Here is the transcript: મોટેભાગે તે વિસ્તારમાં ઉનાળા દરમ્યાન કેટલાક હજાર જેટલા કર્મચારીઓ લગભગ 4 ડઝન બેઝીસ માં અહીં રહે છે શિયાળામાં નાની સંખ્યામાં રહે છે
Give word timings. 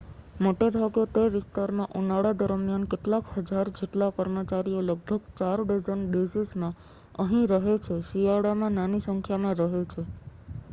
મોટેભાગે 0.39 1.01
તે 1.09 1.25
વિસ્તારમાં 1.33 1.91
ઉનાળા 1.99 2.31
દરમ્યાન 2.39 2.87
કેટલાક 2.93 3.29
હજાર 3.35 3.71
જેટલા 3.73 4.09
કર્મચારીઓ 4.15 4.81
લગભગ 4.83 5.29
4 5.43 5.67
ડઝન 5.69 6.03
બેઝીસ 6.11 6.57
માં 6.59 6.81
અહીં 7.21 7.47
રહે 7.55 7.79
છે 7.83 8.01
શિયાળામાં 8.09 8.77
નાની 8.77 9.05
સંખ્યામાં 9.05 9.57
રહે 9.63 9.87
છે 9.89 10.11